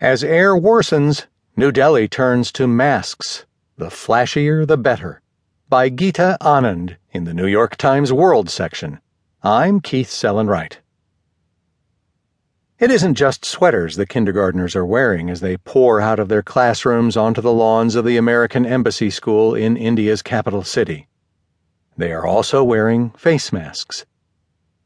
As 0.00 0.24
air 0.24 0.54
worsens, 0.56 1.26
New 1.58 1.70
Delhi 1.70 2.08
turns 2.08 2.50
to 2.52 2.66
masks. 2.66 3.44
The 3.76 3.90
flashier, 3.90 4.66
the 4.66 4.78
better. 4.78 5.20
By 5.68 5.90
Geeta 5.90 6.38
Anand 6.40 6.96
in 7.12 7.24
the 7.24 7.34
New 7.34 7.46
York 7.46 7.76
Times 7.76 8.10
World 8.10 8.48
section. 8.48 9.00
I'm 9.42 9.82
Keith 9.82 10.08
Sellon-Wright. 10.08 10.78
It 12.78 12.90
isn't 12.90 13.16
just 13.16 13.44
sweaters 13.44 13.96
the 13.96 14.06
kindergartners 14.06 14.74
are 14.74 14.86
wearing 14.86 15.28
as 15.28 15.40
they 15.40 15.58
pour 15.58 16.00
out 16.00 16.18
of 16.18 16.28
their 16.28 16.42
classrooms 16.42 17.14
onto 17.14 17.42
the 17.42 17.52
lawns 17.52 17.94
of 17.94 18.06
the 18.06 18.16
American 18.16 18.64
Embassy 18.64 19.10
School 19.10 19.54
in 19.54 19.76
India's 19.76 20.22
capital 20.22 20.64
city. 20.64 21.08
They 21.98 22.10
are 22.10 22.26
also 22.26 22.64
wearing 22.64 23.10
face 23.10 23.52
masks. 23.52 24.06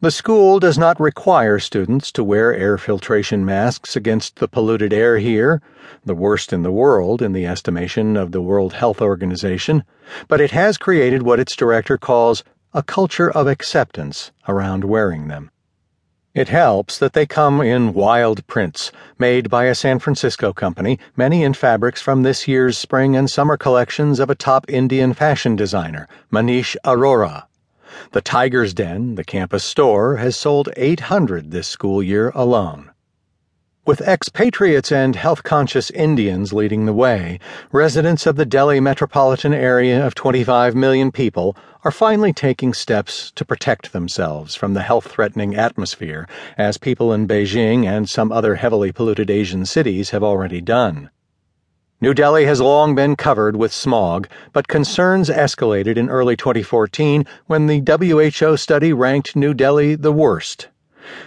The 0.00 0.12
school 0.12 0.60
does 0.60 0.78
not 0.78 1.00
require 1.00 1.58
students 1.58 2.12
to 2.12 2.22
wear 2.22 2.54
air 2.54 2.78
filtration 2.78 3.44
masks 3.44 3.96
against 3.96 4.36
the 4.36 4.46
polluted 4.46 4.92
air 4.92 5.18
here, 5.18 5.60
the 6.04 6.14
worst 6.14 6.52
in 6.52 6.62
the 6.62 6.70
world 6.70 7.20
in 7.20 7.32
the 7.32 7.44
estimation 7.44 8.16
of 8.16 8.30
the 8.30 8.40
World 8.40 8.74
Health 8.74 9.02
Organization, 9.02 9.82
but 10.28 10.40
it 10.40 10.52
has 10.52 10.78
created 10.78 11.24
what 11.24 11.40
its 11.40 11.56
director 11.56 11.98
calls 11.98 12.44
a 12.72 12.80
culture 12.80 13.28
of 13.28 13.48
acceptance 13.48 14.30
around 14.46 14.84
wearing 14.84 15.26
them. 15.26 15.50
It 16.32 16.48
helps 16.48 16.96
that 17.00 17.12
they 17.12 17.26
come 17.26 17.60
in 17.60 17.92
wild 17.92 18.46
prints, 18.46 18.92
made 19.18 19.50
by 19.50 19.64
a 19.64 19.74
San 19.74 19.98
Francisco 19.98 20.52
company, 20.52 21.00
many 21.16 21.42
in 21.42 21.54
fabrics 21.54 22.00
from 22.00 22.22
this 22.22 22.46
year's 22.46 22.78
spring 22.78 23.16
and 23.16 23.28
summer 23.28 23.56
collections 23.56 24.20
of 24.20 24.30
a 24.30 24.36
top 24.36 24.70
Indian 24.70 25.12
fashion 25.12 25.56
designer, 25.56 26.06
Manish 26.30 26.76
Arora. 26.84 27.48
The 28.12 28.20
Tiger's 28.20 28.74
Den, 28.74 29.14
the 29.14 29.24
campus 29.24 29.64
store, 29.64 30.16
has 30.16 30.36
sold 30.36 30.68
800 30.76 31.50
this 31.50 31.68
school 31.68 32.02
year 32.02 32.30
alone. 32.34 32.90
With 33.88 34.02
expatriates 34.02 34.92
and 34.92 35.16
health 35.16 35.42
conscious 35.42 35.90
Indians 35.90 36.52
leading 36.52 36.84
the 36.84 36.92
way, 36.92 37.38
residents 37.72 38.26
of 38.26 38.36
the 38.36 38.44
Delhi 38.44 38.80
metropolitan 38.80 39.54
area 39.54 40.06
of 40.06 40.14
25 40.14 40.74
million 40.74 41.10
people 41.10 41.56
are 41.84 41.90
finally 41.90 42.34
taking 42.34 42.74
steps 42.74 43.30
to 43.30 43.46
protect 43.46 43.94
themselves 43.94 44.54
from 44.54 44.74
the 44.74 44.82
health 44.82 45.06
threatening 45.06 45.54
atmosphere, 45.54 46.28
as 46.58 46.76
people 46.76 47.14
in 47.14 47.26
Beijing 47.26 47.86
and 47.86 48.10
some 48.10 48.30
other 48.30 48.56
heavily 48.56 48.92
polluted 48.92 49.30
Asian 49.30 49.64
cities 49.64 50.10
have 50.10 50.22
already 50.22 50.60
done. 50.60 51.08
New 52.00 52.14
Delhi 52.14 52.44
has 52.44 52.60
long 52.60 52.94
been 52.94 53.16
covered 53.16 53.56
with 53.56 53.72
smog, 53.72 54.28
but 54.52 54.68
concerns 54.68 55.28
escalated 55.28 55.96
in 55.96 56.08
early 56.08 56.36
2014 56.36 57.26
when 57.46 57.66
the 57.66 57.82
WHO 57.84 58.56
study 58.56 58.92
ranked 58.92 59.34
New 59.34 59.52
Delhi 59.52 59.96
the 59.96 60.12
worst. 60.12 60.68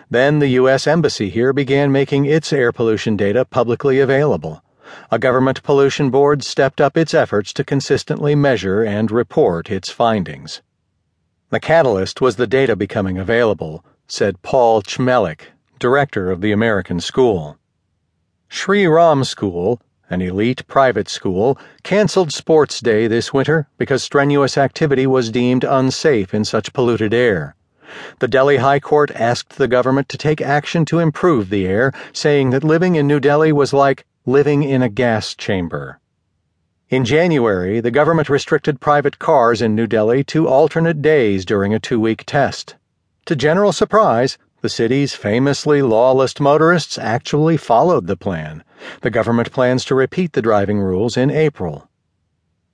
Then 0.09 0.39
the 0.39 0.47
U.S. 0.61 0.88
Embassy 0.88 1.30
here 1.30 1.52
began 1.52 1.92
making 1.92 2.23
its 2.23 2.53
air 2.53 2.72
pollution 2.72 3.17
data 3.17 3.44
publicly 3.44 3.99
available. 3.99 4.64
A 5.11 5.19
government 5.19 5.61
pollution 5.61 6.09
board 6.09 6.42
stepped 6.42 6.80
up 6.80 6.95
its 6.95 7.14
efforts 7.14 7.52
to 7.53 7.66
consistently 7.66 8.33
measure 8.33 8.81
and 8.81 9.11
report 9.11 9.69
its 9.69 9.89
findings. 9.89 10.61
The 11.49 11.59
catalyst 11.59 12.22
was 12.22 12.38
the 12.38 12.47
data 12.47 12.77
becoming 12.77 13.17
available, 13.17 13.83
said 14.08 14.42
Paul 14.42 14.81
Chmelik, 14.83 15.47
director 15.80 16.31
of 16.31 16.39
the 16.39 16.53
American 16.53 17.02
School. 17.02 17.58
Sri 18.47 18.88
Ram 18.88 19.25
School, 19.25 19.81
an 20.12 20.22
elite 20.22 20.67
private 20.67 21.08
school, 21.08 21.58
canceled 21.84 22.34
sports 22.34 22.81
day 22.81 23.08
this 23.08 23.34
winter 23.34 23.67
because 23.78 24.04
strenuous 24.04 24.58
activity 24.58 25.08
was 25.08 25.31
deemed 25.31 25.64
unsafe 25.64 26.34
in 26.34 26.44
such 26.44 26.73
polluted 26.73 27.14
air. 27.14 27.56
The 28.20 28.28
Delhi 28.28 28.58
High 28.58 28.82
Court 28.82 29.09
asked 29.16 29.58
the 29.58 29.70
government 29.70 30.09
to 30.09 30.17
take 30.17 30.42
action 30.42 30.84
to 30.86 31.00
improve 31.00 31.50
the 31.50 31.66
air, 31.66 31.94
saying 32.12 32.50
that 32.50 32.64
living 32.64 32.95
in 32.95 33.08
New 33.08 33.22
Delhi 33.22 33.54
was 33.54 33.72
like 33.72 34.06
living 34.26 34.64
in 34.64 34.82
a 34.82 34.89
gas 34.89 35.34
chamber. 35.34 36.00
In 36.89 37.06
January, 37.06 37.80
the 37.80 37.89
government 37.89 38.28
restricted 38.28 38.82
private 38.82 39.17
cars 39.17 39.62
in 39.62 39.76
New 39.76 39.88
Delhi 39.88 40.26
to 40.26 40.45
alternate 40.45 41.02
days 41.02 41.45
during 41.45 41.73
a 41.73 41.80
two 41.80 42.02
week 42.02 42.26
test. 42.26 42.76
To 43.27 43.36
general 43.36 43.71
surprise, 43.71 44.38
the 44.60 44.67
city's 44.67 45.16
famously 45.16 45.82
lawless 45.82 46.38
motorists 46.38 46.98
actually 46.98 47.55
followed 47.55 48.08
the 48.08 48.17
plan. 48.17 48.64
The 49.02 49.09
government 49.09 49.52
plans 49.52 49.86
to 49.86 49.95
repeat 49.95 50.33
the 50.33 50.42
driving 50.42 50.80
rules 50.80 51.17
in 51.17 51.30
April. 51.30 51.87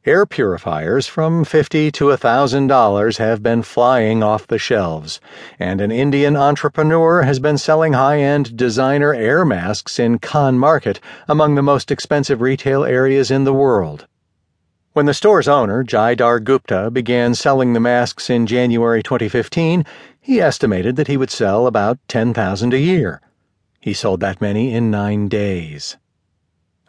Air 0.07 0.25
purifiers 0.25 1.06
from 1.06 1.44
50 1.44 1.91
to 1.91 2.06
$1,000 2.06 3.18
have 3.18 3.44
been 3.44 3.62
flying 3.62 4.23
off 4.23 4.47
the 4.47 4.57
shelves, 4.57 5.19
and 5.59 5.81
an 5.81 5.91
Indian 5.91 6.38
entrepreneur 6.38 7.23
has 7.23 7.40
been 7.40 7.57
selling 7.57 7.91
high 7.91 8.22
end 8.22 8.56
designer 8.56 9.13
air 9.13 9.44
masks 9.44 10.00
in 10.00 10.17
Khan 10.19 10.57
Market, 10.57 11.01
among 11.28 11.56
the 11.56 11.62
most 11.62 11.91
expensive 11.91 12.40
retail 12.40 12.85
areas 12.85 13.29
in 13.29 13.44
the 13.44 13.51
world. 13.51 14.07
When 14.94 15.07
the 15.07 15.13
store's 15.13 15.50
owner, 15.50 15.84
Jai 15.84 16.16
Dhar 16.16 16.41
Gupta, 16.41 16.90
began 16.90 17.35
selling 17.35 17.73
the 17.73 17.81
masks 17.81 18.29
in 18.29 18.47
January 18.47 19.03
2015, 19.03 19.85
he 20.22 20.40
estimated 20.40 20.96
that 20.96 21.07
he 21.07 21.17
would 21.17 21.31
sell 21.31 21.67
about 21.67 22.00
10,000 22.07 22.73
a 22.73 22.79
year. 22.79 23.19
He 23.88 23.94
sold 23.94 24.20
that 24.20 24.42
many 24.42 24.74
in 24.74 24.92
nine 24.92 25.30
days. 25.30 25.96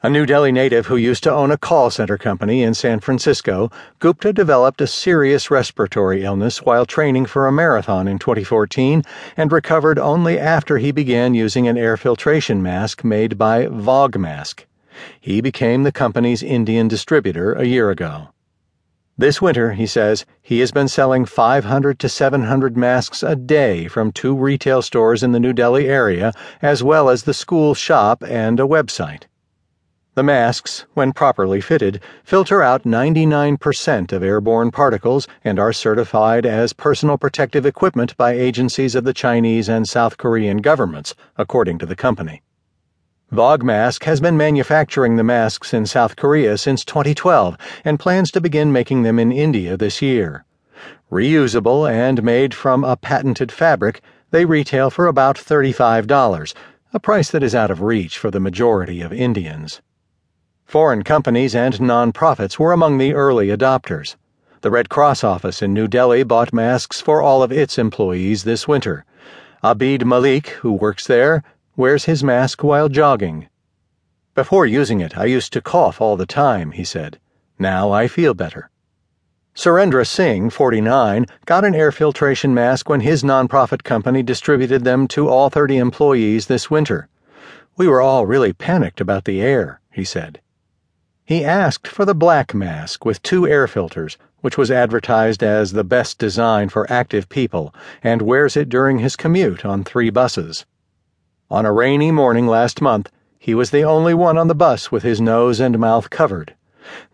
A 0.03 0.11
New 0.11 0.27
Delhi 0.27 0.51
native 0.51 0.87
who 0.87 0.97
used 0.97 1.23
to 1.23 1.33
own 1.33 1.53
a 1.53 1.57
call 1.57 1.91
center 1.91 2.19
company 2.19 2.65
in 2.65 2.75
San 2.75 2.99
Francisco, 2.99 3.71
Gupta 4.01 4.33
developed 4.33 4.81
a 4.81 4.89
serious 4.89 5.49
respiratory 5.49 6.25
illness 6.25 6.63
while 6.63 6.85
training 6.85 7.27
for 7.27 7.47
a 7.47 7.53
marathon 7.53 8.09
in 8.09 8.19
2014 8.19 9.05
and 9.37 9.53
recovered 9.53 10.01
only 10.01 10.41
after 10.41 10.79
he 10.79 10.91
began 10.91 11.35
using 11.35 11.69
an 11.69 11.79
air 11.79 11.97
filtration 11.97 12.65
mask 12.65 13.05
made 13.05 13.39
by 13.39 13.67
Vogmask. 13.67 14.65
He 15.21 15.41
became 15.41 15.85
the 15.85 15.93
company's 15.93 16.43
Indian 16.43 16.89
distributor 16.89 17.53
a 17.53 17.65
year 17.65 17.91
ago. 17.91 18.31
This 19.21 19.43
winter, 19.43 19.73
he 19.73 19.85
says, 19.85 20.25
he 20.41 20.61
has 20.61 20.71
been 20.71 20.87
selling 20.87 21.25
500 21.25 21.99
to 21.99 22.09
700 22.09 22.77
masks 22.77 23.25
a 23.25 23.35
day 23.35 23.89
from 23.89 24.13
two 24.13 24.33
retail 24.33 24.81
stores 24.81 25.25
in 25.25 25.33
the 25.33 25.41
New 25.41 25.53
Delhi 25.53 25.89
area, 25.89 26.33
as 26.63 26.85
well 26.85 27.09
as 27.09 27.25
the 27.25 27.35
school 27.35 27.75
shop 27.75 28.23
and 28.23 28.61
a 28.61 28.63
website. 28.63 29.25
The 30.15 30.23
masks, 30.23 30.87
when 30.95 31.13
properly 31.13 31.61
fitted, 31.61 32.01
filter 32.23 32.63
out 32.63 32.85
99% 32.85 34.13
of 34.13 34.23
airborne 34.23 34.71
particles 34.71 35.27
and 35.43 35.59
are 35.59 35.73
certified 35.73 36.47
as 36.47 36.73
personal 36.73 37.19
protective 37.19 37.67
equipment 37.67 38.17
by 38.17 38.35
agencies 38.35 38.95
of 38.95 39.03
the 39.03 39.13
Chinese 39.13 39.69
and 39.69 39.89
South 39.89 40.17
Korean 40.17 40.59
governments, 40.59 41.17
according 41.37 41.79
to 41.79 41.87
the 41.87 41.97
company. 41.97 42.41
Vogmask 43.33 44.05
has 44.05 44.23
been 44.23 44.39
manufacturing 44.39 45.17
the 45.17 45.23
masks 45.23 45.75
in 45.75 45.85
South 45.85 46.17
Korea 46.17 46.57
since 46.57 46.83
2012 46.83 47.59
and 47.85 48.01
plans 48.01 48.31
to 48.31 48.41
begin 48.41 48.73
making 48.73 49.03
them 49.03 49.19
in 49.19 49.31
India 49.31 49.77
this 49.77 50.01
year. 50.01 50.47
Reusable 51.13 51.91
and 51.91 52.23
made 52.23 52.55
from 52.55 52.85
a 52.85 52.97
patented 52.97 53.53
fabric, 53.53 54.01
they 54.31 54.47
retail 54.47 54.89
for 54.89 55.07
about 55.07 55.37
$35, 55.37 56.55
a 56.95 57.01
price 57.01 57.31
that 57.31 57.43
is 57.43 57.55
out 57.55 57.71
of 57.71 57.83
reach 57.83 58.17
for 58.17 58.31
the 58.31 58.41
majority 58.41 59.03
of 59.03 59.13
Indians. 59.13 59.83
Foreign 60.65 61.03
companies 61.03 61.55
and 61.55 61.75
nonprofits 61.75 62.59
were 62.59 62.73
among 62.73 62.97
the 62.97 63.13
early 63.13 63.49
adopters. 63.49 64.17
The 64.63 64.71
Red 64.71 64.89
Cross 64.89 65.23
office 65.23 65.61
in 65.61 65.75
New 65.75 65.87
Delhi 65.87 66.23
bought 66.23 66.55
masks 66.55 67.03
for 67.03 67.21
all 67.21 67.43
of 67.43 67.53
its 67.53 67.77
employees 67.77 68.45
this 68.45 68.67
winter. 68.67 69.05
Abid 69.63 70.05
Malik, 70.05 70.49
who 70.61 70.73
works 70.73 71.07
there, 71.07 71.43
wears 71.79 72.07
his 72.07 72.25
mask 72.25 72.65
while 72.65 72.89
jogging. 72.89 73.49
Before 74.35 74.67
using 74.67 75.01
it, 75.01 75.17
I 75.17 75.27
used 75.27 75.53
to 75.53 75.63
cough 75.63 76.01
all 76.01 76.17
the 76.17 76.27
time, 76.27 76.73
he 76.73 76.83
said. 76.83 77.21
Now 77.57 77.93
I 77.93 78.09
feel 78.09 78.35
better. 78.35 78.69
Surendra 79.55 80.05
Singh, 80.05 80.51
49, 80.51 81.27
got 81.47 81.65
an 81.65 81.77
air 81.77 81.93
filtration 81.93 82.53
mask 82.53 82.89
when 82.89 83.01
his 83.01 83.23
nonprofit 83.23 83.85
company 83.85 84.25
distributed 84.25 84.83
them 84.83 85.07
to 85.07 85.29
all 85.29 85.51
30 85.51 85.79
employees 85.79 86.47
this 86.47 86.69
winter. 86.69 87.09
We 87.77 87.87
were 87.87 88.01
all 88.01 88.27
really 88.27 88.53
panicked 88.53 89.01
about 89.01 89.25
the 89.25 89.41
air, 89.41 89.81
he 89.93 90.03
said. 90.03 90.41
He 91.25 91.45
asked 91.45 91.87
for 91.87 92.05
the 92.05 92.15
black 92.15 92.55
mask 92.55 93.05
with 93.05 93.23
two 93.23 93.47
air 93.47 93.69
filters, 93.69 94.17
which 94.41 94.59
was 94.59 94.73
advertised 94.73 95.45
as 95.45 95.71
the 95.71 95.85
best 95.85 96.19
design 96.19 96.71
for 96.71 96.91
active 96.91 97.29
people, 97.29 97.73
and 98.03 98.23
wears 98.23 98.57
it 98.57 98.69
during 98.69 98.99
his 98.99 99.15
commute 99.15 99.65
on 99.65 99.85
three 99.85 100.11
buses. 100.11 100.67
On 101.51 101.65
a 101.65 101.73
rainy 101.73 102.11
morning 102.11 102.47
last 102.47 102.83
month, 102.83 103.11
he 103.39 103.55
was 103.55 103.71
the 103.71 103.83
only 103.83 104.13
one 104.13 104.37
on 104.37 104.49
the 104.49 104.55
bus 104.55 104.93
with 104.93 105.03
his 105.03 105.19
nose 105.19 105.61
and 105.61 105.79
mouth 105.79 106.11
covered. 106.11 106.55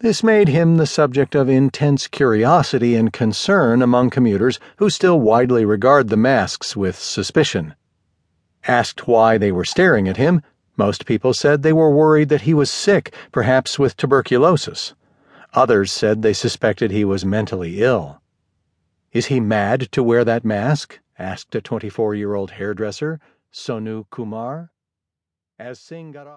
This 0.00 0.24
made 0.24 0.48
him 0.48 0.76
the 0.76 0.86
subject 0.86 1.36
of 1.36 1.48
intense 1.48 2.08
curiosity 2.08 2.96
and 2.96 3.12
concern 3.12 3.80
among 3.80 4.10
commuters 4.10 4.58
who 4.78 4.90
still 4.90 5.20
widely 5.20 5.64
regard 5.64 6.08
the 6.08 6.16
masks 6.16 6.74
with 6.74 6.98
suspicion. 6.98 7.76
Asked 8.66 9.06
why 9.06 9.38
they 9.38 9.52
were 9.52 9.64
staring 9.64 10.08
at 10.08 10.16
him, 10.16 10.42
most 10.76 11.06
people 11.06 11.32
said 11.32 11.62
they 11.62 11.72
were 11.72 11.94
worried 11.94 12.28
that 12.30 12.40
he 12.40 12.54
was 12.54 12.72
sick, 12.72 13.14
perhaps 13.30 13.78
with 13.78 13.96
tuberculosis. 13.96 14.94
Others 15.52 15.92
said 15.92 16.22
they 16.22 16.32
suspected 16.32 16.90
he 16.90 17.04
was 17.04 17.24
mentally 17.24 17.84
ill. 17.84 18.20
Is 19.12 19.26
he 19.26 19.38
mad 19.38 19.92
to 19.92 20.02
wear 20.02 20.24
that 20.24 20.44
mask? 20.44 20.98
asked 21.16 21.54
a 21.54 21.60
24 21.60 22.16
year 22.16 22.34
old 22.34 22.50
hairdresser 22.50 23.20
Sonu 23.54 24.04
Kumar. 24.10 24.72
As 25.60 25.78
Singh 25.78 26.10
got 26.10 26.26
off 26.26 26.32